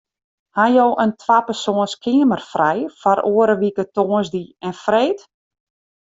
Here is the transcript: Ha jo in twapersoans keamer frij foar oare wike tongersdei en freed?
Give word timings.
Ha 0.59 0.63
jo 0.75 0.85
in 1.03 1.11
twapersoans 1.23 1.93
keamer 2.05 2.41
frij 2.53 2.81
foar 2.99 3.19
oare 3.35 3.55
wike 3.61 3.83
tongersdei 3.95 4.45
en 4.67 4.73
freed? 4.83 5.19